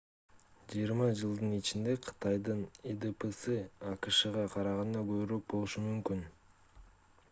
жыйырма 0.69 1.09
жылдын 1.19 1.51
ичинде 1.57 1.93
кытайдын 2.07 2.63
идпсы 2.93 3.57
акшга 3.91 4.47
караганда 4.57 5.05
көбүрөөк 5.13 5.45
болушу 5.55 5.85
мүмкүн 5.91 6.25